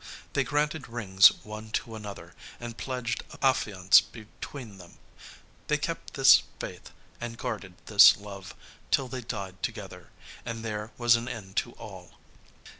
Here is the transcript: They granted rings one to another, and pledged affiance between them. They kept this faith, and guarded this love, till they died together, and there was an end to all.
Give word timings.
They 0.33 0.43
granted 0.43 0.89
rings 0.89 1.27
one 1.43 1.69
to 1.73 1.93
another, 1.95 2.33
and 2.59 2.75
pledged 2.75 3.23
affiance 3.39 4.01
between 4.01 4.79
them. 4.79 4.97
They 5.67 5.77
kept 5.77 6.15
this 6.15 6.41
faith, 6.59 6.89
and 7.21 7.37
guarded 7.37 7.75
this 7.85 8.17
love, 8.17 8.55
till 8.89 9.07
they 9.07 9.21
died 9.21 9.61
together, 9.61 10.09
and 10.43 10.65
there 10.65 10.91
was 10.97 11.15
an 11.15 11.27
end 11.29 11.55
to 11.57 11.73
all. 11.73 12.15